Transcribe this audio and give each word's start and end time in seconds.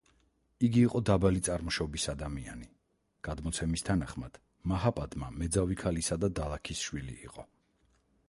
იგი 0.67 0.79
იყო 0.83 0.99
დაბალი 1.07 1.41
წარმოშობის 1.47 2.05
ადამიანი, 2.13 2.69
გადმოცემის 3.27 3.85
თანახმად 3.89 4.39
მაჰაპადმა 4.73 5.29
მეძავი 5.43 5.77
ქალისა 5.83 6.17
და 6.25 6.31
დალაქის 6.41 6.81
შვილი 6.87 7.19
იყო. 7.29 7.47